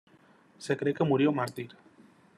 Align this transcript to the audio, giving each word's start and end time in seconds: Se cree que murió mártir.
Se 0.57 0.75
cree 0.75 0.95
que 0.95 1.03
murió 1.03 1.31
mártir. 1.31 1.75